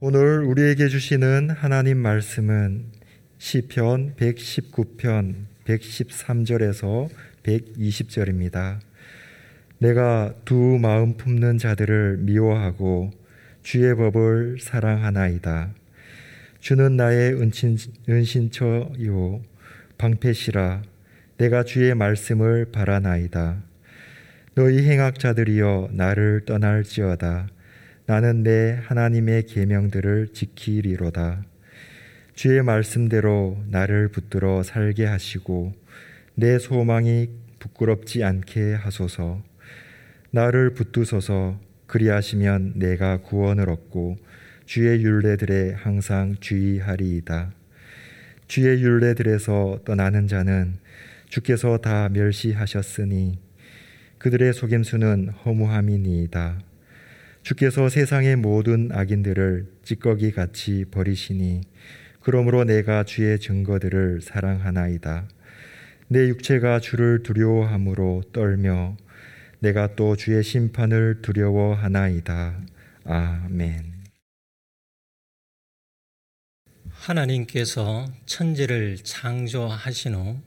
[0.00, 2.86] 오늘 우리에게 주시는 하나님 말씀은
[3.38, 5.34] 시편 119편
[5.64, 7.08] 113절에서
[7.44, 8.80] 120절입니다.
[9.78, 13.12] 내가 두 마음 품는 자들을 미워하고
[13.62, 15.72] 주의 법을 사랑하나이다.
[16.58, 19.42] 주는 나의 은신, 은신처요
[19.96, 20.82] 방패시라
[21.38, 23.62] 내가 주의 말씀을 바라나이다.
[24.56, 27.46] 너희 행악자들이여 나를 떠날지어다.
[28.06, 31.42] 나는 내 하나님의 계명들을 지키리로다.
[32.34, 35.72] 주의 말씀대로 나를 붙들어 살게 하시고
[36.34, 39.42] 내 소망이 부끄럽지 않게 하소서.
[40.32, 44.18] 나를 붙드소서 그리하시면 내가 구원을 얻고
[44.66, 47.52] 주의 율례들에 항상 주의하리이다.
[48.48, 50.74] 주의 율례들에서 떠나는 자는
[51.30, 53.38] 주께서 다 멸시하셨으니
[54.18, 56.73] 그들의 속임수는 허무함이니이다.
[57.44, 61.60] 주께서 세상의 모든 악인들을 찌꺼기 같이 버리시니
[62.20, 65.28] 그러므로 내가 주의 증거들을 사랑하나이다.
[66.08, 68.96] 내 육체가 주를 두려워함으로 떨며
[69.58, 72.62] 내가 또 주의 심판을 두려워하나이다.
[73.04, 73.92] 아멘.
[76.88, 80.40] 하나님께서 천지를 창조하신 후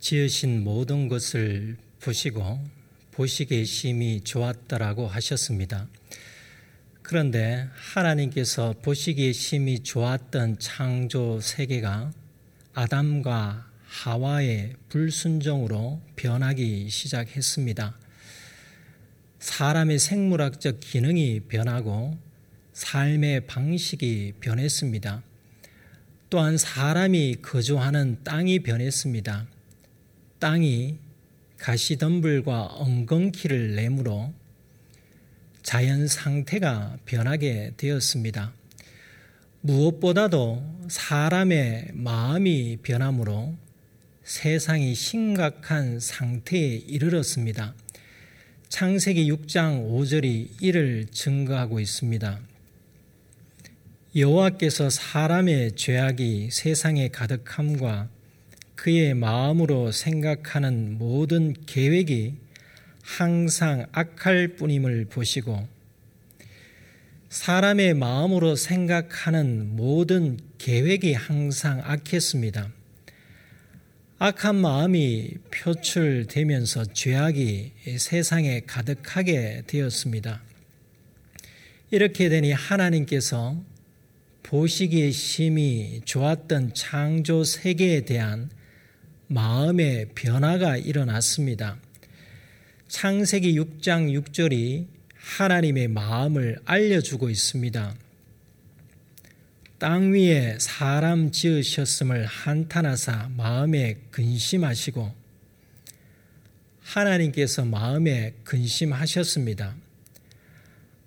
[0.00, 2.77] 지으신 모든 것을 보시고
[3.18, 5.88] 보시기에 심히 좋았다라고 하셨습니다.
[7.02, 12.12] 그런데 하나님께서 보시기에 심히 좋았던 창조 세계가
[12.74, 17.98] 아담과 하와의 불순종으로 변하기 시작했습니다.
[19.40, 22.16] 사람의 생물학적 기능이 변하고
[22.72, 25.24] 삶의 방식이 변했습니다.
[26.30, 29.48] 또한 사람이 거주하는 땅이 변했습니다.
[30.38, 31.07] 땅이
[31.58, 34.32] 가시덤불과 엉겅퀴를 내므로
[35.62, 38.52] 자연 상태가 변하게 되었습니다.
[39.60, 43.54] 무엇보다도 사람의 마음이 변함으로
[44.22, 47.74] 세상이 심각한 상태에 이르렀습니다.
[48.68, 52.40] 창세기 6장 5절이 이를 증거하고 있습니다.
[54.16, 58.08] 여호와께서 사람의 죄악이 세상에 가득함과
[58.78, 62.34] 그의 마음으로 생각하는 모든 계획이
[63.02, 65.66] 항상 악할 뿐임을 보시고
[67.28, 72.72] 사람의 마음으로 생각하는 모든 계획이 항상 악했습니다.
[74.20, 80.40] 악한 마음이 표출되면서 죄악이 세상에 가득하게 되었습니다.
[81.90, 83.60] 이렇게 되니 하나님께서
[84.44, 88.50] 보시기에 심히 좋았던 창조 세계에 대한
[89.28, 91.76] 마음의 변화가 일어났습니다.
[92.88, 97.94] 창세기 6장 6절이 하나님의 마음을 알려주고 있습니다.
[99.78, 105.14] 땅 위에 사람 지으셨음을 한탄하사 마음에 근심하시고
[106.80, 109.76] 하나님께서 마음에 근심하셨습니다.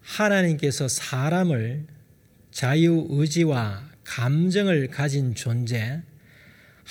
[0.03, 1.85] 하나님께서 사람을
[2.51, 6.03] 자유의지와 감정을 가진 존재,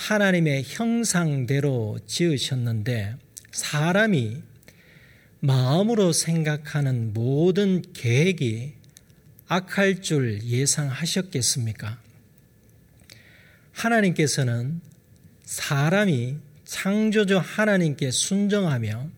[0.00, 3.16] 하나님의 형상대로 지으셨는데
[3.53, 4.43] 사람이
[5.41, 8.72] 마음으로 생각하는 모든 계획이
[9.47, 11.99] 악할 줄 예상하셨겠습니까?
[13.72, 14.81] 하나님께서는
[15.44, 19.11] 사람이 창조주 하나님께 순정하며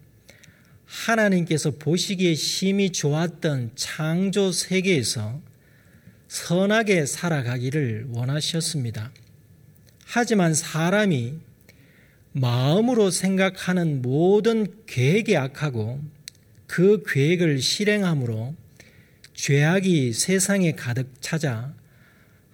[0.84, 5.41] 하나님께서 보시기에 심히 좋았던 창조 세계에서
[6.26, 9.12] 선하게 살아가기를 원하셨습니다.
[10.14, 11.38] 하지만 사람이
[12.32, 16.02] 마음으로 생각하는 모든 계획이 악하고
[16.66, 18.54] 그 계획을 실행함으로
[19.32, 21.72] 죄악이 세상에 가득 찾아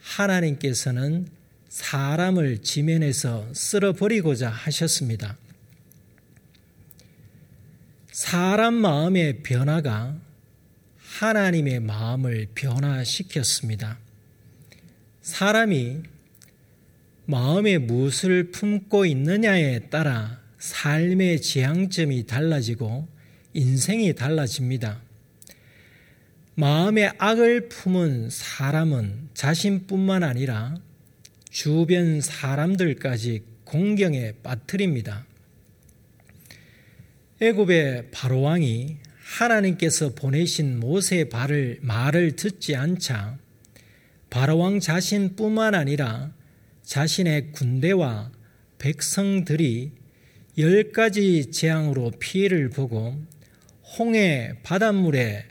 [0.00, 1.26] 하나님께서는
[1.68, 5.36] 사람을 지면에서 쓸어버리고자 하셨습니다.
[8.12, 10.16] 사람 마음의 변화가
[10.97, 13.98] 하나님의 마음을 변화시켰습니다.
[15.22, 16.17] 사람이
[17.30, 23.07] 마음에 무엇을 품고 있느냐에 따라 삶의 지향점이 달라지고
[23.53, 25.03] 인생이 달라집니다.
[26.54, 30.78] 마음의 악을 품은 사람은 자신뿐만 아니라
[31.51, 35.27] 주변 사람들까지 공경에 빠뜨립니다.
[37.42, 38.97] 애굽의 바로 왕이
[39.39, 43.36] 하나님께서 보내신 모세의 발을 말을 듣지 않자
[44.31, 46.37] 바로 왕 자신뿐만 아니라
[46.88, 48.32] 자신의 군대와
[48.78, 49.92] 백성들이
[50.56, 53.14] 열 가지 재앙으로 피해를 보고
[53.98, 55.44] 홍해 바닷물에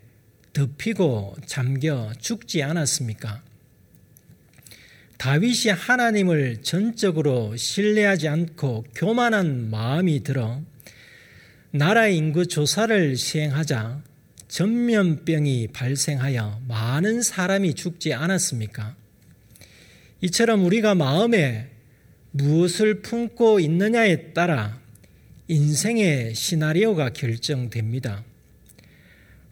[0.54, 3.44] 덮이고 잠겨 죽지 않았습니까?
[5.20, 10.64] 다윗이 하나님을 전적으로 신뢰하지 않고 교만한 마음이 들어
[11.70, 14.02] 나라 인구 조사를 시행하자
[14.48, 18.96] 전면병이 발생하여 많은 사람이 죽지 않았습니까?
[20.22, 21.70] 이처럼 우리가 마음에
[22.32, 24.80] 무엇을 품고 있느냐에 따라
[25.48, 28.24] 인생의 시나리오가 결정됩니다.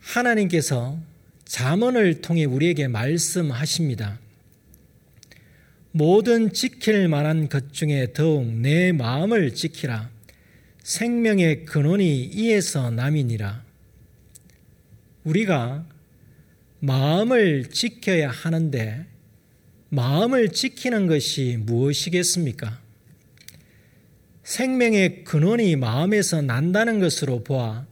[0.00, 0.98] 하나님께서
[1.44, 4.18] 잠언을 통해 우리에게 말씀하십니다.
[5.92, 10.10] 모든 지킬 만한 것 중에 더욱 내 마음을 지키라.
[10.82, 13.64] 생명의 근원이 이에서 남이니라.
[15.24, 15.86] 우리가
[16.80, 19.06] 마음을 지켜야 하는데
[19.88, 22.80] 마음을 지키는 것이 무엇이겠습니까?
[24.42, 27.86] 생명의 근원이 마음에서 난다는 것으로 보아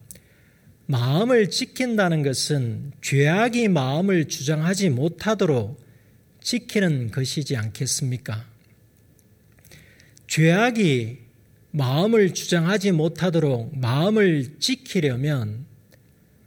[0.87, 5.83] 마음을 지킨다는 것은 죄악이 마음을 주장하지 못하도록
[6.41, 8.45] 지키는 것이지 않겠습니까?
[10.27, 11.19] 죄악이
[11.71, 15.67] 마음을 주장하지 못하도록 마음을 지키려면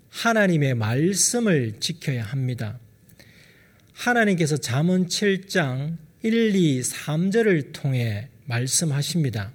[0.10, 2.80] 하나님의 말씀을 지켜야 합니다.
[3.98, 9.52] 하나님께서 잠언 7장 1, 2, 3절을 통해 말씀하십니다.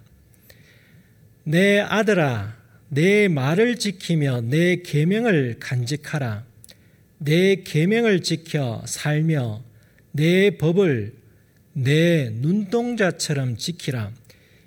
[1.45, 2.57] 내 아들아
[2.89, 6.45] 내 말을 지키며 내 계명을 간직하라
[7.19, 9.63] 내 계명을 지켜 살며
[10.11, 11.15] 내 법을
[11.73, 14.13] 내 눈동자처럼 지키라.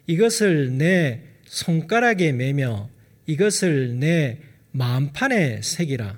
[0.07, 2.89] 이것을 내 손가락에 매며
[3.27, 4.39] 이것을 내
[4.71, 6.17] 마음판에 새기라.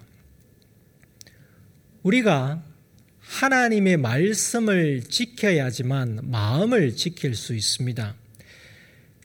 [2.03, 2.63] 우리가
[3.27, 8.15] 하나님의 말씀을 지켜야지만 마음을 지킬 수 있습니다.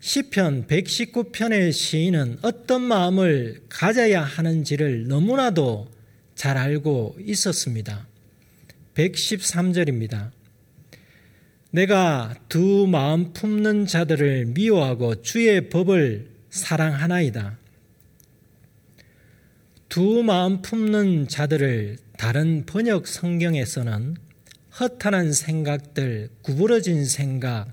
[0.01, 5.89] 시편 119편의 시인은 어떤 마음을 가져야 하는지를 너무나도
[6.35, 8.07] 잘 알고 있었습니다.
[8.95, 10.33] 113절입니다.
[11.71, 17.59] 내가 두 마음 품는 자들을 미워하고 주의 법을 사랑하나이다.
[19.89, 24.17] 두 마음 품는 자들을 다른 번역 성경에서는
[24.79, 27.69] 허탄한 생각들, 구부러진 생각,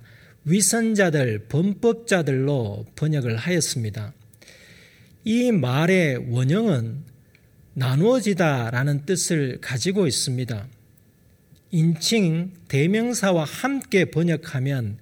[0.45, 4.13] 위선자들, 범법자들로 번역을 하였습니다.
[5.23, 7.03] 이 말의 원형은
[7.73, 10.67] 나누어지다 라는 뜻을 가지고 있습니다.
[11.71, 14.97] 인칭 대명사와 함께 번역하면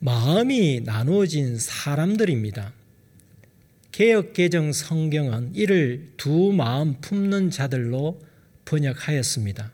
[0.00, 2.72] 마음이 나누어진 사람들입니다.
[3.90, 8.20] 개혁개정 성경은 이를 두 마음 품는 자들로
[8.68, 9.72] 번역하였습니다.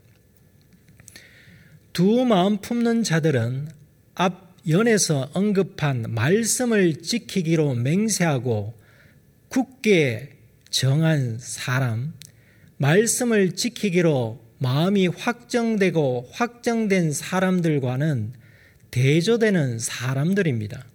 [1.93, 3.69] 두 마음 품는 자들은
[4.15, 8.75] 앞 연에서 언급한 말씀을 지키기로 맹세하고
[9.49, 10.37] 굳게
[10.71, 12.15] 정한 사람,
[12.79, 18.33] 말씀을 지키기로 마음이 확정되고 확정된 사람들과는
[18.91, 20.87] 대조되는 사람들입니다.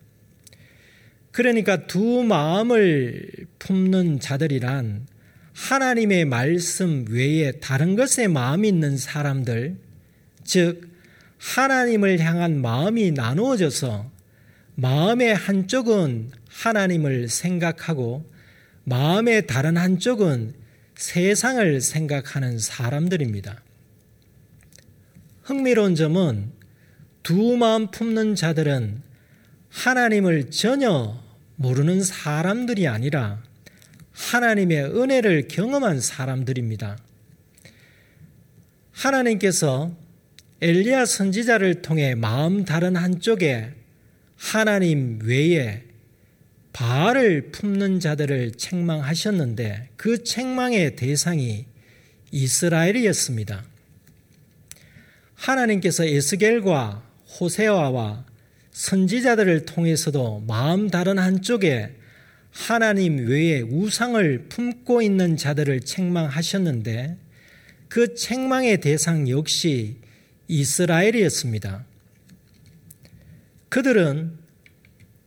[1.31, 3.29] 그러니까 두 마음을
[3.59, 5.05] 품는 자들이란
[5.59, 9.75] 하나님의 말씀 외에 다른 것에 마음이 있는 사람들,
[10.43, 10.89] 즉,
[11.37, 14.09] 하나님을 향한 마음이 나누어져서
[14.75, 18.25] 마음의 한쪽은 하나님을 생각하고
[18.85, 20.53] 마음의 다른 한쪽은
[20.95, 23.61] 세상을 생각하는 사람들입니다.
[25.43, 26.51] 흥미로운 점은
[27.21, 29.01] 두 마음 품는 자들은
[29.69, 31.21] 하나님을 전혀
[31.57, 33.48] 모르는 사람들이 아니라
[34.19, 36.97] 하나님의 은혜를 경험한 사람들입니다.
[38.91, 39.95] 하나님께서
[40.61, 43.71] 엘리야 선지자를 통해 마음 다른 한쪽에
[44.35, 45.83] 하나님 외에
[46.73, 51.65] 바알을 품는 자들을 책망하셨는데 그 책망의 대상이
[52.31, 53.63] 이스라엘이었습니다.
[55.33, 57.03] 하나님께서 에스겔과
[57.39, 58.25] 호세아와
[58.71, 61.98] 선지자들을 통해서도 마음 다른 한쪽에
[62.51, 67.17] 하나님 외에 우상을 품고 있는 자들을 책망하셨는데
[67.87, 69.97] 그 책망의 대상 역시
[70.47, 71.85] 이스라엘이었습니다.
[73.69, 74.37] 그들은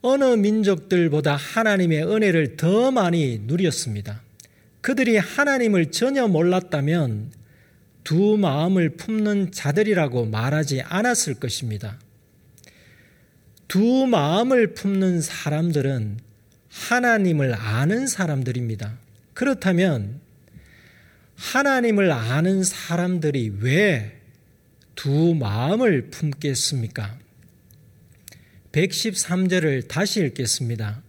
[0.02, 4.20] 어느 민족들보다 하나님의 은혜를 더 많이 누렸습니다.
[4.80, 7.30] 그들이 하나님을 전혀 몰랐다면
[8.02, 12.00] 두 마음을 품는 자들이라고 말하지 않았을 것입니다.
[13.68, 16.18] 두 마음을 품는 사람들은
[16.72, 18.98] 하나님을 아는 사람들입니다.
[19.34, 20.20] 그렇다면
[21.36, 24.22] 하나님을 아는 사람들이 왜
[24.94, 27.18] 두 마음을 품겠습니까?
[28.72, 31.02] 113절을 다시 읽겠습니다.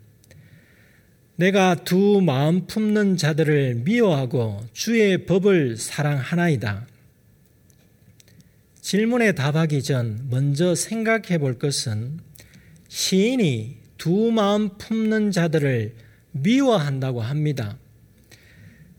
[1.35, 6.87] 내가 두 마음 품는 자들을 미워하고 주의 법을 사랑하나이다.
[8.81, 12.19] 질문에 답하기 전 먼저 생각해 볼 것은
[12.89, 15.95] 시인이 두 마음 품는 자들을
[16.31, 17.77] 미워한다고 합니다.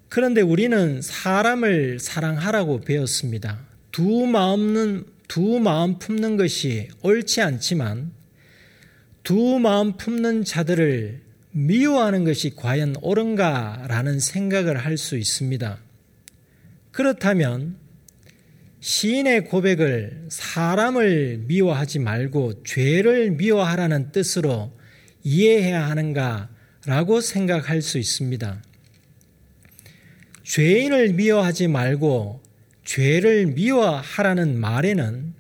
[0.09, 3.67] 그런데 우리는 사람을 사랑하라고 배웠습니다.
[3.93, 8.13] 두 마음은 두 마음 품는 것이 옳지 않지만
[9.23, 11.21] 두 마음 품는 자들을
[11.51, 15.81] 미워하는 것이 과연 옳은가라는 생각을 할 수 있습니다.
[16.93, 17.77] 그렇다면
[18.81, 24.73] 시인의 고백을 사람을 미워하지 말고 죄를 미워하라는 뜻으로
[25.25, 28.63] 이해해야 하는가라고 생각할 수 있습니다.
[30.45, 32.43] 죄인을 미워하지 말고
[32.85, 35.35] 죄를 미워하라는 말에는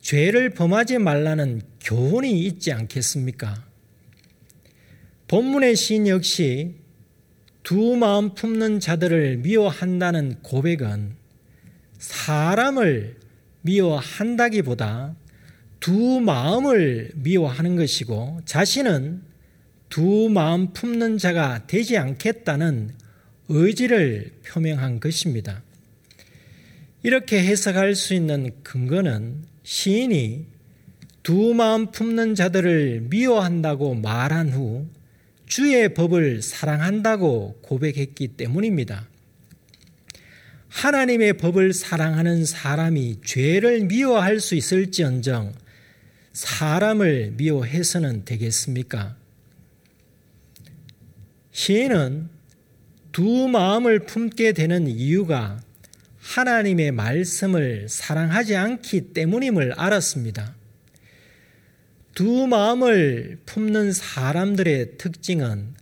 [0.00, 3.64] 죄를 범하지 말라는 교훈이 있지 않겠습니까?
[5.28, 6.74] 본문의 시인 역시
[7.62, 11.16] 두 마음 품는 자들을 미워한다는 고백은
[11.98, 13.16] 사람을
[13.62, 15.16] 미워한다기보다
[15.84, 19.20] 두 마음을 미워하는 것이고 자신은
[19.90, 22.94] 두 마음 품는 자가 되지 않겠다는
[23.50, 25.62] 의지를 표명한 것입니다.
[27.02, 30.46] 이렇게 해석할 수 있는 근거는 시인이
[31.22, 34.86] 두 마음 품는 자들을 미워한다고 말한 후
[35.44, 39.06] 주의 법을 사랑한다고 고백했기 때문입니다.
[40.70, 45.63] 하나님의 법을 사랑하는 사람이 죄를 미워할 수 있을지언정
[46.34, 49.16] 사람을 미워해서는 되겠습니까?
[51.52, 52.28] 시인은
[53.12, 55.62] 두 마음을 품게 되는 이유가
[56.18, 60.56] 하나님의 말씀을 사랑하지 않기 때문임을 알았습니다.
[62.14, 65.74] 두 마음을 품는 사람들의 특징은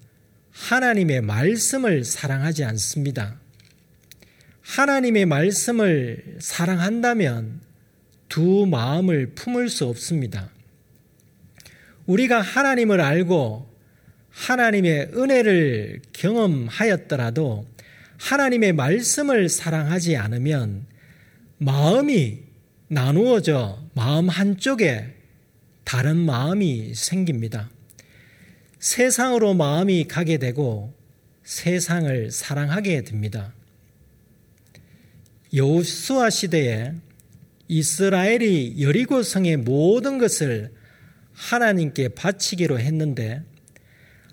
[0.51, 3.41] 하나님의 말씀을 사랑하지 않습니다.
[4.61, 7.72] 하나님의 말씀을 사랑한다면
[8.33, 10.49] 두 마음을 품을 수 없습니다.
[12.07, 13.71] 우리가 하나님을 알고
[14.31, 17.67] 하나님의 은혜를 경험하였더라도
[18.17, 20.87] 하나님의 말씀을 사랑하지 않으면
[21.59, 22.39] 마음이
[22.89, 25.15] 나누어져 마음 한쪽에
[25.85, 27.69] 다른 마음이 생깁니다.
[28.79, 30.95] 세상으로 마음이 가게 되고
[31.45, 33.53] 세상을 사랑하게 됩니다.
[35.53, 36.95] 여호수아 시대에
[37.73, 40.75] 이스라엘이 여리고 성의 모든 것을
[41.33, 43.43] 하나님께 바치기로 했는데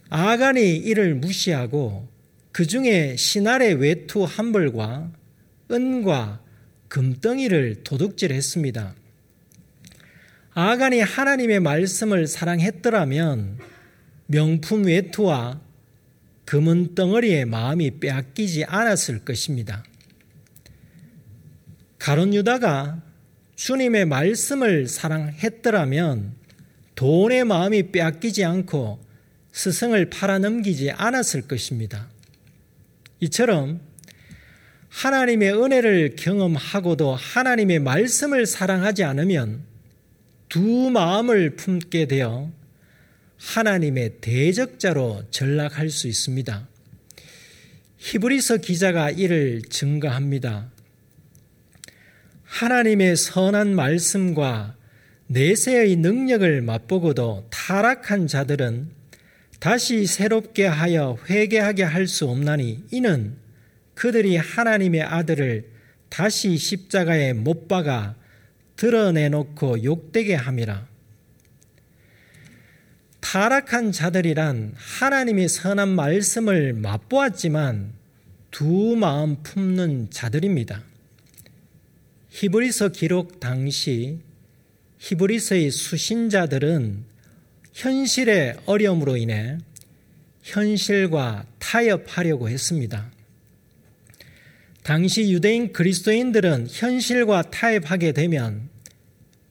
[0.10, 2.10] 아간이 이를 무시하고
[2.51, 5.13] 그 중에 신할의 외투 한 벌과
[5.72, 6.41] 은과
[6.89, 8.96] 금덩이를 도둑질했습니다.
[10.51, 13.60] 아간이 하나님의 말씀을 사랑했더라면
[14.25, 15.62] 명품 외투와
[16.43, 19.86] 금은 덩어리의 마음이 빼앗기지 않았을 것입니다.
[22.00, 23.09] 가론 유다가
[23.60, 26.34] 주님의 말씀을 사랑했더라면
[26.96, 29.04] 돈의 마음이 빼앗기지 않고
[29.51, 32.08] 스승을 팔아넘기지 않았을 것입니다.
[33.20, 33.82] 이처럼
[34.88, 39.63] 하나님의 은혜를 경험하고도 하나님의 말씀을 사랑하지 않으면
[40.48, 42.50] 두 마음을 품게 되어
[43.39, 46.66] 하나님의 대적자로 전락할 수 있습니다.
[47.98, 50.72] 히브리서 기자가 이를 증가합니다.
[52.50, 54.75] 하나님의 선한 말씀과
[55.27, 58.89] 내세의 능력을 맛보고도 타락한 자들은
[59.60, 63.36] 다시 새롭게 하여 회개하게 할 수 없나니 이는
[63.94, 65.70] 그들이 하나님의 아들을
[66.10, 68.15] 다시 십자가에 못 박아
[68.77, 70.88] 드러내놓고 욕되게 함이라.
[73.20, 77.94] 타락한 자들이란 하나님의 선한 말씀을 맛보았지만
[78.50, 80.82] 두 마음 품는 자들입니다.
[82.29, 84.19] 히브리서 기록 당시
[85.00, 87.03] 히브리서의 수신자들은
[87.74, 89.57] 현실의 어려움으로 인해
[90.43, 93.12] 현실과 타협하려고 했습니다.
[94.83, 98.69] 당시 유대인 그리스도인들은 현실과 타협하게 되면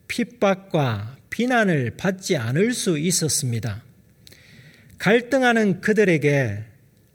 [0.07, 3.83] 핍박과 비난을 받지 않을 수 있었습니다.
[4.97, 6.63] 갈등하는 그들에게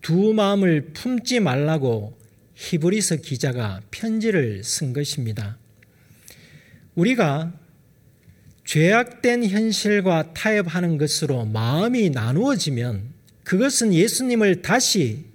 [0.01, 2.17] 두 마음을 품지 말라고
[2.55, 5.57] 히브리서 기자가 편지를 쓴 것입니다.
[6.95, 7.53] 우리가
[8.65, 15.25] 죄악된 현실과 타협하는 것으로 마음이 나누어지면 그것은 예수님을 다시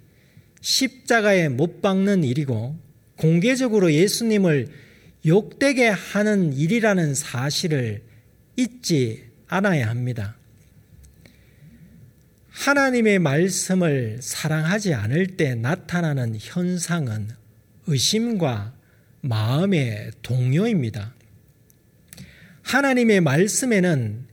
[0.59, 2.77] 십자가에 못 박는 일이고
[3.15, 4.67] 공개적으로 예수님을
[5.25, 8.01] 욕되게 하는 일이라는 사실을
[8.57, 10.35] 잊지 않아야 합니다.
[12.61, 17.29] 하나님의 말씀을 사랑하지 않을 때 나타나는 현상은
[17.87, 18.73] 의심과
[19.21, 21.15] 마음의 동요입니다.
[22.61, 24.27] 하나님의 말씀에는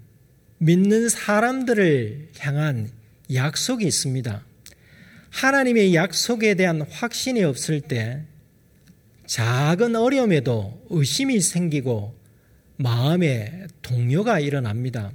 [0.58, 2.90] 믿는 사람들을 향한
[3.32, 4.44] 약속이 있습니다.
[5.30, 8.24] 하나님의 약속에 대한 확신이 없을 때
[9.24, 12.14] 작은 어려움에도 의심이 생기고
[12.76, 15.12] 마음에 동요가 일어납니다.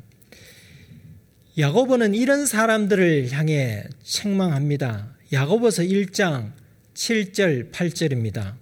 [1.55, 5.13] 야고보는 이런 사람들을 향해 책망합니다.
[5.31, 6.51] 야고보서 1장
[6.95, 8.55] 7절 8절입니다.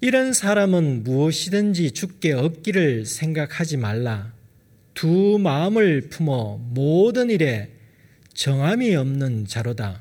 [0.00, 4.32] 이런 사람은 무엇이든지 죽게 얻기를 생각하지 말라.
[4.94, 7.70] 두 마음을 품어 모든 일에
[8.32, 10.00] 정함이 없는 자로다.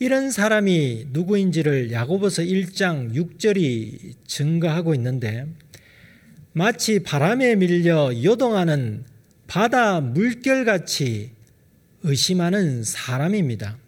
[0.00, 5.46] 이런 사람이 누구인지를 야고보서 1장 6절이 증거하고 있는데
[6.52, 9.04] 마치 바람에 밀려 요동하는
[9.50, 11.32] 바다 물결같이
[12.04, 13.78] 의심하는 사람입니다.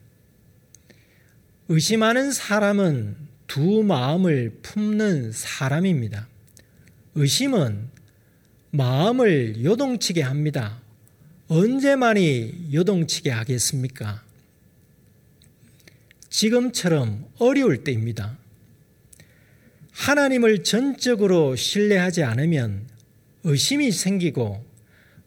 [1.69, 3.15] 의심하는 사람은
[3.47, 6.27] 두 마음을 품는 사람입니다.
[7.15, 7.91] 의심은
[8.73, 10.81] 마음을 요동치게 합니다.
[11.47, 14.21] 언제만이 요동치게 하겠습니까?
[16.29, 18.37] 지금처럼 어려울 때입니다.
[19.93, 22.89] 하나님을 전적으로 신뢰하지 않으면
[23.45, 24.72] 의심이 생기고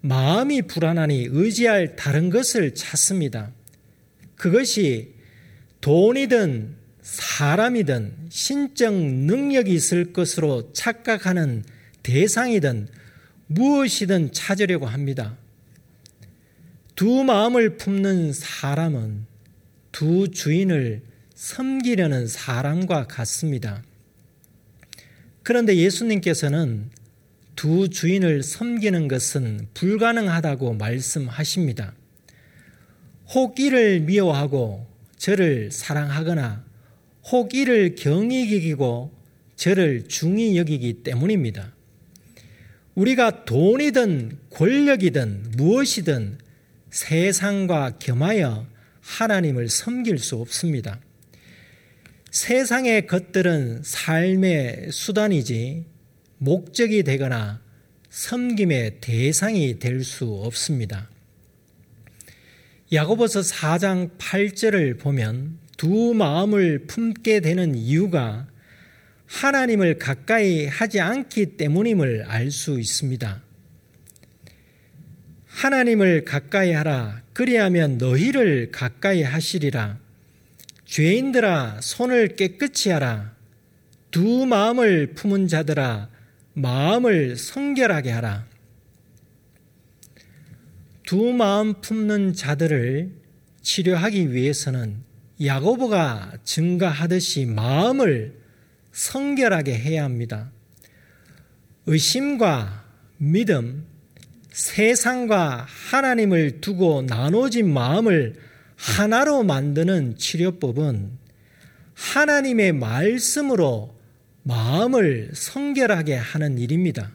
[0.06, 3.52] 마음이 불안하니 의지할 다른 것을 찾습니다.
[4.36, 5.16] 그것이
[5.82, 11.64] 돈이든 사람이든 신적 능력이 있을 것으로 착각하는
[12.04, 12.88] 대상이든
[13.48, 15.38] 무엇이든 찾으려고 합니다.
[16.96, 19.26] 두 마음을 품는 사람은
[19.92, 21.02] 두 주인을
[21.34, 23.82] 섬기려는 사람과 같습니다.
[25.42, 26.92] 그런데 예수님께서는
[27.56, 31.94] 두 주인을 섬기는 것은 불가능하다고 말씀하십니다.
[33.34, 36.66] 혹 이를 미워하고 저를 사랑하거나
[37.32, 39.14] 혹 이를 경히 여기고
[39.56, 41.74] 저를 중히 여기기 때문입니다.
[42.94, 46.38] 우리가 돈이든 권력이든 무엇이든
[46.92, 48.68] 세상과 겸하여
[49.02, 51.00] 하나님을 섬길 수 없습니다.
[52.32, 55.95] 세상의 것들은 삶의 수단이지
[56.46, 57.60] 목적이 되거나
[58.12, 61.10] 섬김의 대상이 될 수 없습니다.
[62.94, 68.48] 야고보서 4장 8절을 보면 두 마음을 품게 되는 이유가
[69.26, 73.42] 하나님을 가까이 하지 않기 때문임을 알 수 있습니다.
[75.48, 77.24] 하나님을 가까이 하라.
[77.34, 79.98] 그리하면 너희를 가까이 하시리라.
[80.86, 83.34] 죄인들아, 손을 깨끗이 하라.
[84.12, 86.15] 두 마음을 품은 자들아,
[86.56, 88.46] 마음을 성결하게 하라.
[91.06, 93.12] 두 마음 품는 자들을
[93.62, 95.04] 치료하기 위해서는
[95.44, 98.40] 야고보가 증가하듯이 마음을
[98.94, 100.52] 성결하게 해야 합니다.
[101.86, 102.86] 의심과
[103.18, 103.86] 믿음,
[104.50, 108.36] 세상과 하나님을 두고 나눠진 마음을
[108.78, 111.12] 하나로 만드는 치료법은
[111.94, 113.95] 하나님의 말씀으로
[114.48, 117.12] 마음을 성결하게 하는 일입니다.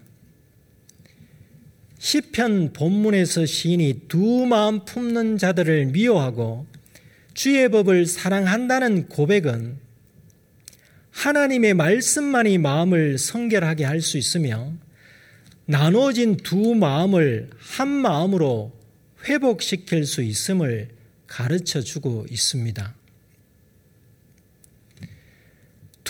[2.00, 6.66] 시편 본문에서 시인이 두 마음 품는 자들을 미워하고
[7.32, 9.76] 주의 법을 사랑한다는 고백은
[11.12, 14.72] 하나님의 말씀만이 마음을 성결하게 할 수 있으며
[15.66, 18.72] 나눠진 두 마음을 한 마음으로
[19.24, 20.88] 회복시킬 수 있음을
[21.28, 22.99] 가르쳐 주고 있습니다.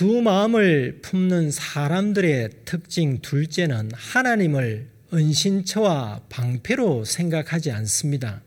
[0.00, 8.40] 두 마음을 품는 사람들의 특징 둘째는 하나님을 은신처와 방패로 생각하지 않습니다.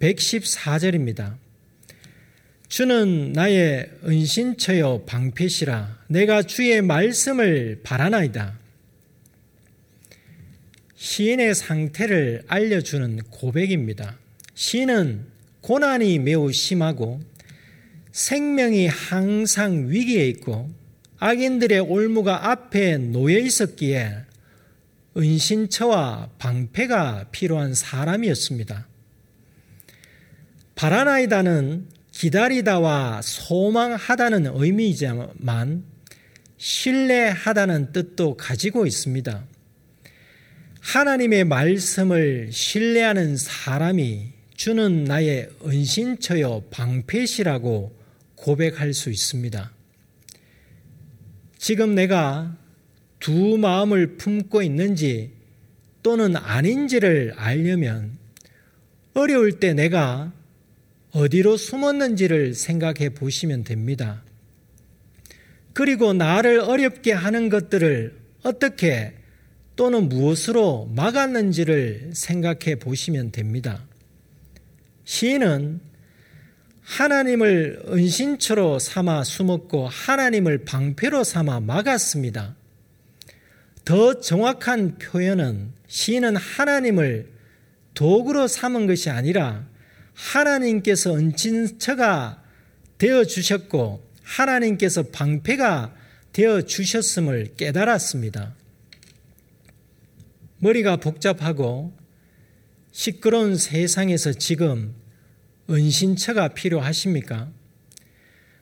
[0.00, 1.36] 114절입니다.
[2.68, 8.58] 주는 나의 은신처여 방패시라 내가 주의 말씀을 바라나이다.
[10.94, 14.18] 시인의 상태를 알려주는 고백입니다.
[14.52, 15.24] 시인은
[15.62, 17.22] 고난이 매우 심하고
[18.12, 20.70] 생명이 항상 위기에 있고
[21.18, 24.16] 악인들의 올무가 앞에 놓여 있었기에
[25.16, 28.86] 은신처와 방패가 필요한 사람이었습니다.
[30.74, 35.84] 바라나이다는 기다리다와 소망하다는 의미이지만
[36.56, 39.44] 신뢰하다는 뜻도 가지고 있습니다.
[40.80, 47.99] 하나님의 말씀을 신뢰하는 사람이 주는 나의 은신처여 방패시라고
[48.40, 49.70] 고백할 수 있습니다.
[51.58, 52.56] 지금 내가
[53.18, 55.32] 두 마음을 품고 있는지
[56.02, 58.16] 또는 아닌지를 알려면
[59.12, 60.32] 어려울 때 내가
[61.12, 64.22] 어디로 숨었는지를 생각해 보시면 됩니다.
[65.74, 69.14] 그리고 나를 어렵게 하는 것들을 어떻게
[69.76, 73.86] 또는 무엇으로 막았는지를 생각해 보시면 됩니다.
[75.04, 75.89] 시인은
[76.82, 82.56] 하나님을 은신처로 삼아 숨었고 하나님을 방패로 삼아 막았습니다.
[83.84, 87.30] 더 정확한 표현은 시인은 하나님을
[87.94, 89.66] 도구로 삼은 것이 아니라
[90.14, 92.42] 하나님께서 은친처가
[92.98, 95.94] 되어 주셨고 하나님께서 방패가
[96.32, 98.54] 되어 주셨음을 깨달았습니다.
[100.58, 101.92] 머리가 복잡하고
[102.92, 104.94] 시끄러운 세상에서 지금
[105.70, 107.48] 은신처가 필요하십니까?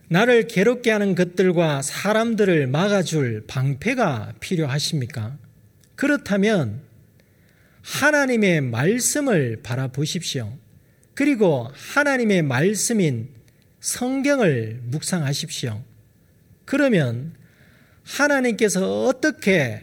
[0.08, 5.36] 나를 괴롭게 하는 것들과 사람들을 막아줄 방패가 필요하십니까?
[5.96, 6.82] 그렇다면
[7.82, 10.56] 하나님의 말씀을 바라보십시오.
[11.14, 13.28] 그리고 하나님의 말씀인
[13.80, 15.82] 성경을 묵상하십시오.
[16.64, 17.34] 그러면
[18.04, 19.82] 하나님께서 어떻게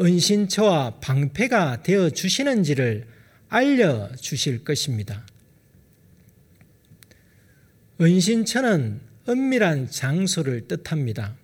[0.00, 3.06] 은신처와 방패가 되어 주시는지를
[3.48, 5.23] 알려 주실 것입니다.
[8.00, 11.34] 은신처는 은밀한 장소를 뜻합니다.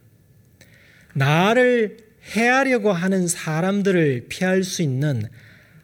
[1.15, 1.99] 나를
[2.35, 5.23] 해하려고 하는 사람들을 피할 수 있는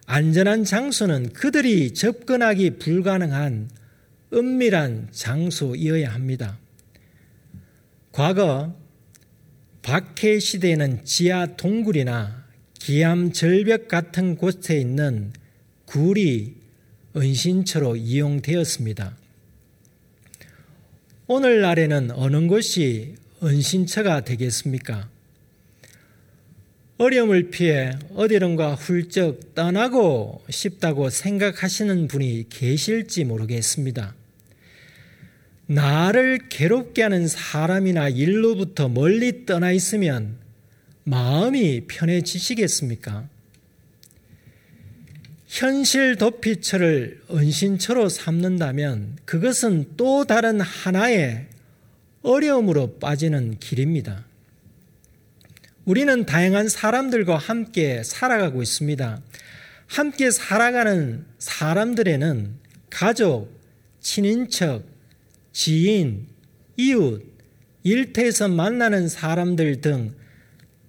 [0.07, 3.70] 안전한 장소는 그들이 접근하기 불가능한
[4.33, 6.59] 은밀한 장소이어야 합니다.
[8.12, 8.74] 과거
[9.83, 15.33] 박해 시대에는 지하 동굴이나 기암 절벽 같은 곳에 있는
[15.87, 16.55] 굴이
[17.16, 19.16] 은신처로 이용되었습니다.
[21.28, 25.08] 오늘날에는 어느 곳이 은신처가 되겠습니까?
[26.98, 34.14] 어려움을 피해 어디론가 훌쩍 떠나고 싶다고 생각하시는 분이 계실지 모르겠습니다.
[35.66, 40.36] 나를 괴롭게 하는 사람이나 일로부터 멀리 떠나 있으면
[41.02, 43.28] 마음이 편해지시겠습니까?
[45.57, 51.47] 현실 도피처를 은신처로 삼는다면 그것은 또 다른 하나의
[52.21, 54.27] 어려움으로 빠지는 길입니다.
[55.87, 59.23] 우리는 다양한 사람들과 함께 살아가고 있습니다.
[59.87, 62.55] 함께 살아가는 사람들에는
[62.90, 63.49] 가족,
[64.01, 64.85] 친인척,
[65.53, 66.27] 지인,
[66.77, 67.25] 이웃,
[67.83, 70.12] 일터에서 만나는 사람들 등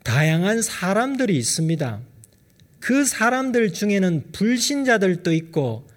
[0.03, 2.01] 다양한 사람들이 있습니다.
[2.79, 5.87] 그 사람들 중에는 불신자들도 있고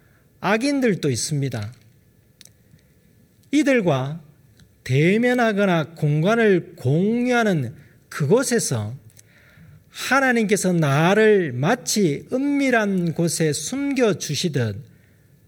[0.40, 1.72] 악인들도 있습니다.
[3.52, 4.20] 이들과
[4.84, 7.74] 대면하거나 공간을 공유하는
[8.08, 8.94] 그곳에서
[9.90, 14.76] 하나님께서 나를 마치 은밀한 곳에 숨겨 주시듯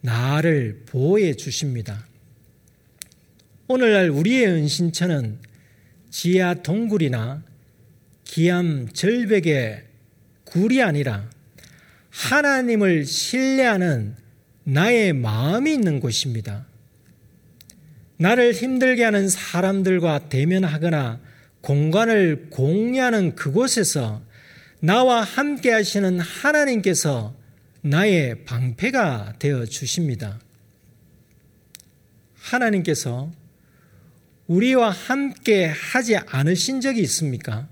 [0.01, 2.07] 나를 보호해 주십니다.
[3.69, 5.39] 오늘날 우리의 은신처는
[6.11, 7.43] 지하 동굴이나
[8.25, 9.92] 기암 절벽의
[10.53, 11.31] 굴이 아니라
[12.11, 14.17] 하나님을 신뢰하는
[14.65, 16.67] 나의 마음이 있는 곳입니다.
[18.19, 21.21] 나를 힘들게 하는 사람들과 대면하거나
[21.63, 24.23] 공간을 공유하는 그곳에서
[24.81, 27.35] 나와 함께 하시는 하나님께서
[27.81, 30.39] 나의 방패가 되어 주십니다.
[32.35, 33.33] 하나님께서
[34.49, 37.72] 우리와 함께 하지 않으신 적이 있습니까?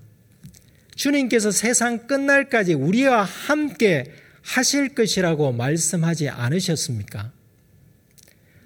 [1.01, 7.31] 주님께서 세상 끝날까지 우리와 함께 하실 것이라고 말씀하지 않으셨습니까?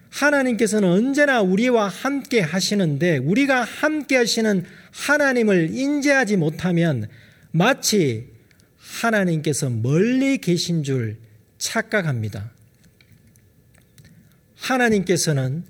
[0.09, 7.07] 하나님께서는 언제나 우리와 함께 하시는데 우리가 함께 하시는 하나님을 인지하지 못하면
[7.51, 8.27] 마치
[8.77, 11.17] 하나님께서 멀리 계신 줄
[11.57, 12.51] 착각합니다.
[14.55, 15.63] 하나님께서는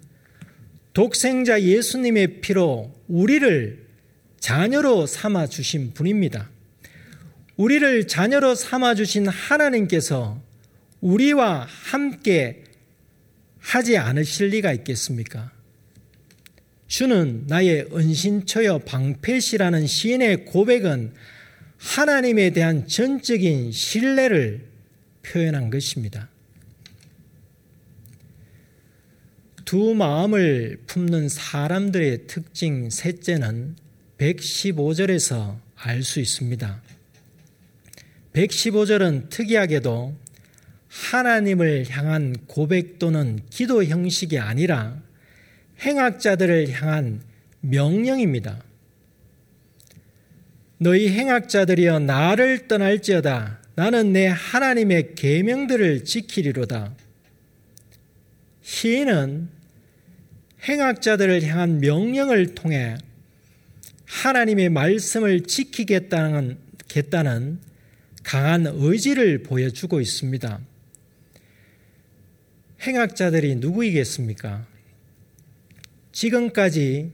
[0.94, 3.86] 독생자 예수님의 피로 우리를
[4.40, 6.55] 자녀로 삼아 주신 분입니다.
[7.58, 10.42] 우리를 자녀로 삼아 주신 하나님께서
[11.02, 12.64] 우리와 함께
[13.60, 15.52] 하지 않으실 리가 있겠습니까?
[16.88, 21.14] 주는 나의 은신처여 방패시라는 시인의 고백은
[21.78, 24.66] 하나님에 대한 전적인 신뢰를
[25.24, 26.30] 표현한 것입니다.
[29.66, 33.76] 두 마음을 품는 사람들의 특징 셋째는
[34.20, 36.82] 115절에서 알 수 있습니다.
[38.36, 40.14] 115절은 특이하게도
[40.90, 45.02] 하나님을 향한 고백 또는 기도 형식이 아니라
[45.80, 47.22] 행악자들을 향한
[47.62, 48.62] 명령입니다.
[50.78, 56.94] 너희 행악자들이여 나를 떠날지어다 나는 내 하나님의 계명들을 지키리로다.
[58.62, 59.50] 시인은
[60.68, 62.98] 행악자들을 향한 명령을 통해
[64.06, 67.60] 하나님의 말씀을 지키겠다는 겠다는
[68.26, 70.60] 강한 의지를 보여주고 있습니다.
[72.82, 74.66] 행악자들이 누구이겠습니까?
[76.12, 77.12] 지금까지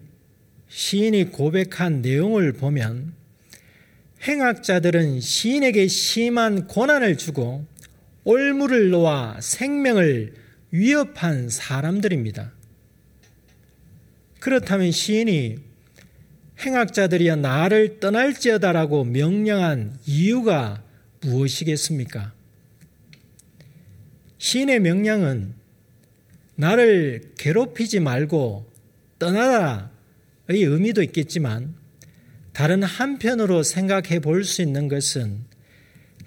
[0.69, 3.13] 시인이 고백한 내용을 보면
[4.23, 7.65] 행악자들은 시인에게 심한 고난을 주고
[8.23, 10.33] 올무를 놓아 생명을
[10.71, 12.53] 위협한 사람들입니다.
[14.39, 15.57] 그렇다면 시인이
[16.61, 20.81] 행악자들이여 나를 떠날지어다라고 명령한 이유가
[21.21, 22.33] 무엇이겠습니까?
[24.37, 25.53] 시인의 명령은
[26.55, 28.71] 나를 괴롭히지 말고
[29.19, 29.89] 떠나라의
[30.49, 31.75] 의미도 있겠지만
[32.53, 35.39] 다른 한편으로 생각해 볼 수 있는 것은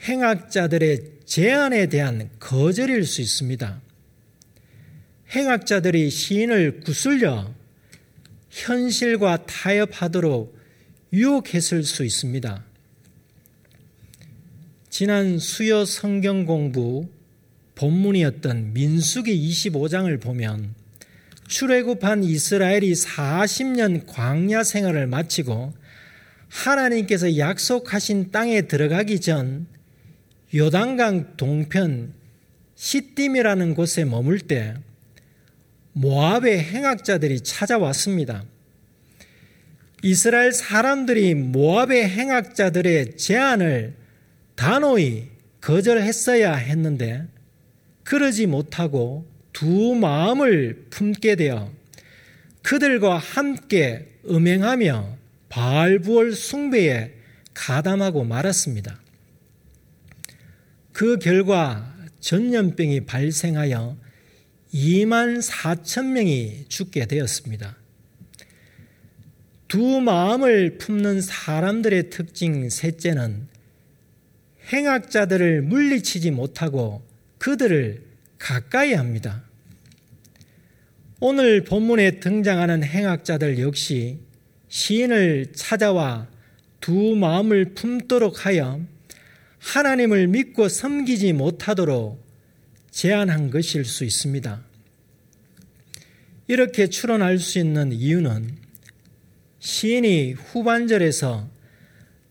[0.03, 3.81] 행악자들의 제안에 대한 거절일 수 있습니다.
[5.31, 7.53] 행악자들이 시인을 구슬려
[8.51, 10.57] 현실과 타협하도록
[11.13, 12.65] 유혹했을 수 있습니다.
[14.97, 17.09] 지난 수요 성경 공부
[17.75, 20.77] 본문이었던 민수기 25장을 보면
[21.49, 25.75] 출애굽한 이스라엘이 40년 광야 생활을 마치고
[26.49, 29.67] 하나님께서 약속하신 땅에 들어가기 전
[30.55, 32.15] 요단강 동편
[32.77, 34.75] 시딤이라는 곳에 머물 때
[35.95, 38.45] 모압의 행악자들이 찾아왔습니다.
[40.05, 44.04] 이스라엘 사람들이 모압의 행악자들의 제안을
[44.55, 45.29] 단호히
[45.61, 47.27] 거절했어야 했는데
[48.03, 51.73] 그러지 못하고 두 마음을 품게 되어
[52.63, 55.17] 그들과 함께 음행하며
[55.49, 57.15] 바알부월 숭배에
[57.55, 59.01] 가담하고 말았습니다.
[60.93, 63.97] 그 결과 전염병이 발생하여
[64.73, 67.77] 2만 4천 명이 죽게 되었습니다.
[69.69, 73.49] 두 마음을 품는 사람들의 특징 셋째는
[74.73, 77.03] 행악자들을 물리치지 못하고
[77.39, 78.03] 그들을
[78.39, 79.43] 가까이 합니다.
[81.21, 84.19] 오늘 본문에 등장하는 행악자들 역시
[84.69, 86.29] 시인을 찾아와
[86.81, 88.81] 두 마음을 품도록 하여
[89.59, 92.23] 하나님을 믿고 섬기지 못하도록
[92.91, 94.63] 제안한 것일 수 있습니다.
[96.49, 98.57] 이렇게 추론할 수 있는 이유는
[99.61, 101.49] 시인이 후반절에서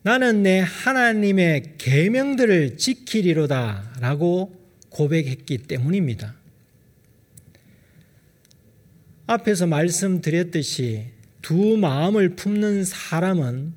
[0.04, 4.54] 나는 내 하나님의 계명들을 지키리로다라고
[4.90, 6.34] 고백했기 때문입니다.
[9.26, 11.06] 앞에서 말씀드렸듯이
[11.40, 13.72] 두 마음을 품는 사람은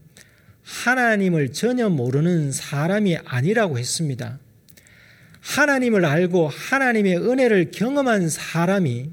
[0.63, 4.37] 하나님을 전혀 모르는 사람이 아니라고 했습니다.
[5.39, 9.11] 하나님을 알고 하나님의 은혜를 경험한 사람이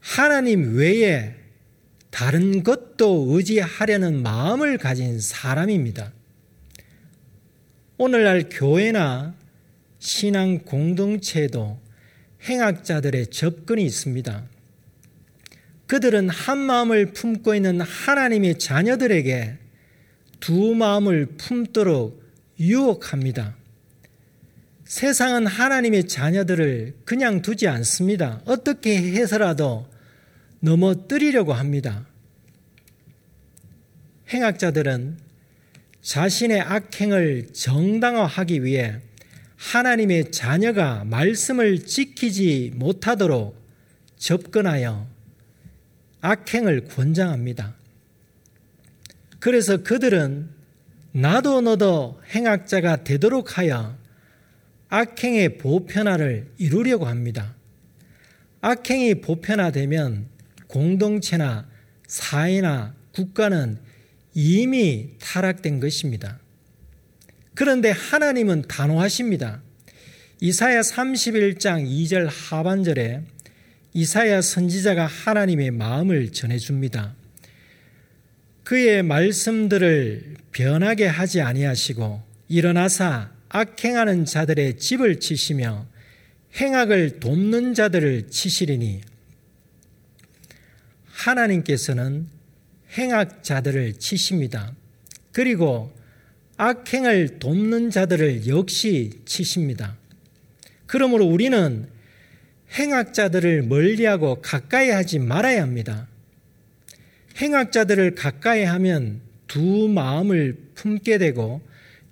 [0.00, 1.44] 하나님 외에
[2.10, 6.13] 다른 것도 의지하려는 마음을 가진 사람입니다.
[7.96, 9.34] 오늘날 교회나
[10.00, 11.78] 신앙 공동체에도
[12.42, 14.44] 행악자들의 접근이 있습니다.
[15.86, 19.58] 그들은 한 마음을 품고 있는 하나님의 자녀들에게
[20.40, 22.22] 두 마음을 품도록
[22.58, 23.56] 유혹합니다.
[24.84, 28.42] 세상은 하나님의 자녀들을 그냥 두지 않습니다.
[28.44, 29.88] 어떻게 해서라도
[30.60, 32.06] 넘어뜨리려고 합니다.
[34.32, 35.23] 행악자들은
[36.04, 39.00] 자신의 악행을 정당화하기 위해
[39.56, 43.56] 하나님의 자녀가 말씀을 지키지 못하도록
[44.18, 45.06] 접근하여
[46.20, 47.74] 악행을 권장합니다.
[49.40, 50.50] 그래서 그들은
[51.12, 53.96] 나도 너도 행악자가 되도록 하여
[54.90, 57.54] 악행의 보편화를 이루려고 합니다.
[58.60, 60.26] 악행이 보편화되면
[60.66, 61.66] 공동체나
[62.06, 63.78] 사회나 국가는
[64.34, 66.40] 이미 타락된 것입니다.
[67.54, 69.62] 그런데 하나님은 단호하십니다.
[70.40, 73.22] 이사야 31장 2절 하반절에
[73.94, 77.14] 이사야 선지자가 하나님의 마음을 전해줍니다.
[78.64, 85.86] 그의 말씀들을 변하게 하지 아니하시고 일어나사 악행하는 자들의 집을 치시며
[86.56, 89.00] 행악을 돕는 자들을 치시리니
[91.06, 92.33] 하나님께서는
[92.96, 94.72] 행악자들을 치십니다.
[95.32, 95.92] 그리고
[96.56, 99.96] 악행을 돕는 자들을 역시 치십니다.
[100.86, 101.88] 그러므로 우리는
[102.72, 106.08] 행악자들을 멀리하고 가까이 하지 말아야 합니다.
[107.36, 111.60] 행악자들을 가까이 하면 두 마음을 품게 되고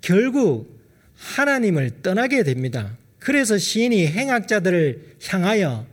[0.01, 0.81] 결국
[1.15, 2.97] 하나님을 떠나게 됩니다.
[3.19, 5.87] 그래서 시인이 행악자들을 향하여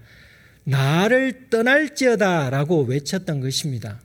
[0.64, 4.00] 나를 떠날지어다 라고 외쳤던 것입니다.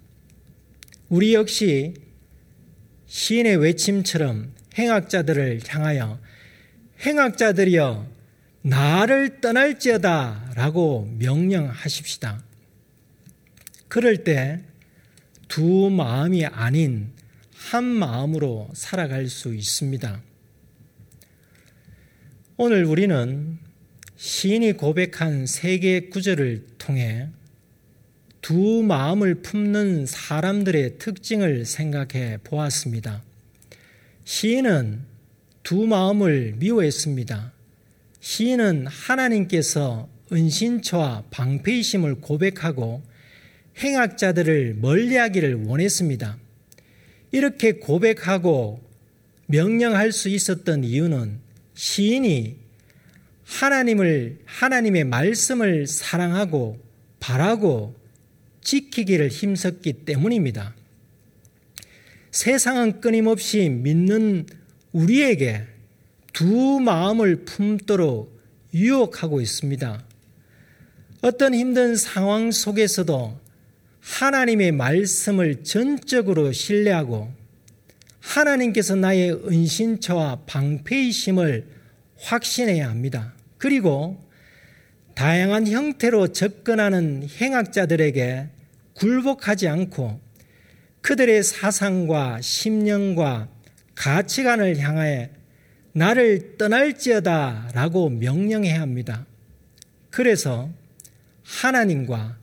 [1.10, 1.94] 우리 역시
[3.06, 6.20] 시인의 외침처럼 행악자들을 향하여
[7.06, 8.08] 행악자들이여
[8.62, 12.44] 나를 떠날지어다 라고 명령하십시다.
[13.88, 14.76] 그럴 때
[15.48, 17.12] 두 마음이 아닌
[17.54, 20.22] 한 마음으로 살아갈 수 있습니다.
[22.58, 23.58] 오늘 우리는
[24.18, 27.30] 시인이 고백한 세 개의 구절을 통해
[28.46, 33.24] 두 마음을 품는 사람들의 특징을 생각해 보았습니다.
[34.24, 35.02] 시인은
[35.64, 37.54] 두 마음을 미워했습니다.
[38.20, 43.02] 시인은 하나님께서 은신처와 방패이심을 고백하고
[43.80, 46.38] 행악자들을 멀리하기를 원했습니다.
[47.32, 48.80] 이렇게 고백하고
[49.48, 51.40] 명령할 수 있었던 이유는
[51.74, 52.58] 시인이
[53.44, 56.80] 하나님을 하나님의 말씀을 사랑하고
[57.20, 58.05] 바라고
[58.66, 60.76] 지키기를 힘썼기 때문입니다.
[62.32, 64.48] 세상은 끊임없이 믿는
[64.92, 65.64] 우리에게
[66.34, 68.38] 두 마음을 품도록
[68.74, 70.04] 유혹하고 있습니다.
[71.22, 73.40] 어떤 힘든 상황 속에서도
[74.02, 77.32] 하나님의 말씀을 전적으로 신뢰하고
[78.20, 81.68] 하나님께서 나의 은신처와 방패이심을
[82.18, 83.34] 확신해야 합니다.
[83.58, 84.22] 그리고
[85.14, 88.55] 다양한 형태로 접근하는 행악자들에게
[88.96, 90.20] 굴복하지 않고
[91.02, 93.50] 그들의 사상과 심령과
[93.94, 95.30] 가치관을 향하여
[95.94, 99.26] 나를 떠날지어다 라고 명령해야 합니다.
[100.10, 100.70] 그래서
[101.44, 102.38] 하나님과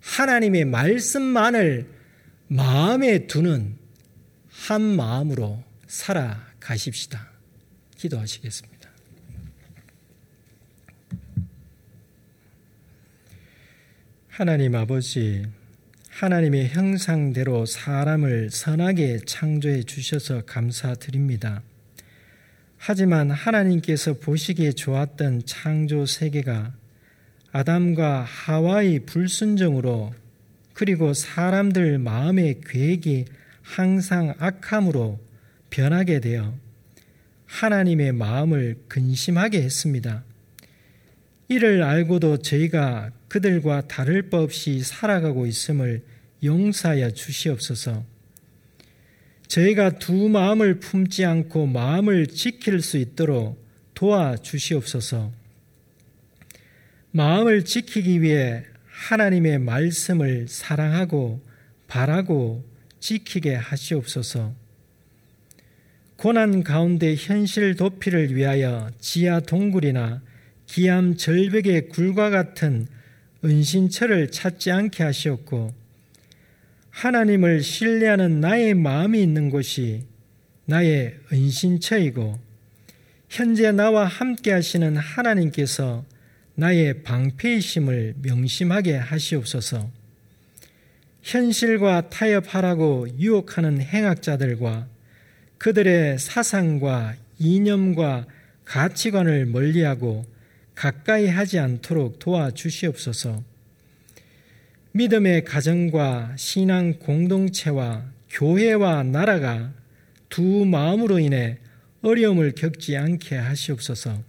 [0.00, 1.88] 하나님의 말씀만을
[2.48, 3.78] 마음에 두는
[4.48, 7.30] 한 마음으로 살아가십시다.
[7.96, 8.90] 기도하시겠습니다.
[14.28, 15.44] 하나님 아버지,
[16.20, 21.62] 하나님의 형상대로 사람을 선하게 창조해 주셔서 감사드립니다.
[22.76, 26.74] 하지만 하나님께서 보시기에 좋았던 창조 세계가
[27.52, 30.12] 아담과 하와의 불순종으로
[30.74, 33.24] 그리고 사람들 마음의 계획이
[33.62, 35.18] 항상 악함으로
[35.70, 36.54] 변하게 되어
[37.46, 40.22] 하나님의 마음을 근심하게 했습니다.
[41.50, 46.00] 이를 알고도 저희가 그들과 다를 바 없이 살아가고 있음을
[46.44, 48.04] 용서하여 주시옵소서.
[49.48, 53.60] 저희가 두 마음을 품지 않고 마음을 지킬 수 있도록
[53.94, 55.32] 도와 주시옵소서.
[57.10, 61.44] 마음을 지키기 위해 하나님의 말씀을 사랑하고
[61.88, 62.64] 바라고
[63.00, 64.54] 지키게 하시옵소서.
[66.14, 70.22] 고난 가운데 현실 도피를 위하여 지하 동굴이나
[70.70, 72.86] 기암 절벽의 굴과 같은
[73.44, 75.74] 은신처를 찾지 않게 하시었고
[76.90, 80.04] 하나님을 신뢰하는 나의 마음이 있는 곳이
[80.66, 82.38] 나의 은신처이고
[83.28, 86.04] 현재 나와 함께 하시는 하나님께서
[86.54, 89.90] 나의 방패이심을 명심하게 하시옵소서.
[91.22, 94.86] 현실과 타협하라고 유혹하는 행악자들과
[95.58, 98.26] 그들의 사상과 이념과
[98.64, 100.29] 가치관을 멀리하고
[100.80, 103.44] 가까이 하지 않도록 도와주시옵소서.
[104.92, 109.74] 믿음의 가정과 신앙 공동체와 교회와 나라가
[110.30, 111.58] 두 마음으로 인해
[112.00, 114.22] 어려움을 겪지 않게 하시옵소서.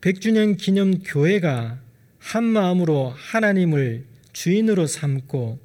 [0.00, 1.80] 백주년 기념 교회가
[2.20, 5.58] 한 마음으로 하나님을 주인으로 삼고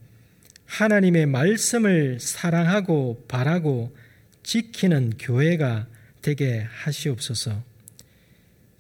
[0.66, 3.96] 하나님의 말씀을 사랑하고 바라고
[4.42, 5.86] 지키는 교회가
[6.24, 7.77] 되게 하시옵소서.